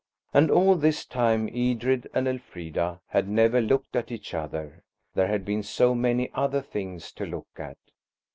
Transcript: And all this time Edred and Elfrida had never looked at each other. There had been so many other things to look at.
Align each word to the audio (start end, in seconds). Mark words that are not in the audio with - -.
And 0.33 0.49
all 0.49 0.73
this 0.77 1.05
time 1.05 1.47
Edred 1.53 2.09
and 2.11 2.27
Elfrida 2.27 3.01
had 3.09 3.29
never 3.29 3.61
looked 3.61 3.95
at 3.95 4.11
each 4.11 4.33
other. 4.33 4.83
There 5.13 5.27
had 5.27 5.45
been 5.45 5.61
so 5.61 5.93
many 5.93 6.31
other 6.33 6.63
things 6.63 7.11
to 7.11 7.25
look 7.27 7.45
at. 7.57 7.77